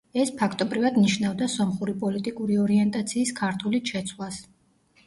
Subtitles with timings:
[0.21, 4.43] ეს, ფაქტობრივად, ნიშნავდა სომხური პოლიტიკური ორიენტაციის ქართულით შეცვლას.